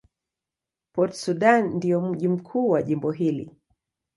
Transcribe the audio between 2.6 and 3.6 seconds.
wa jimbo hili.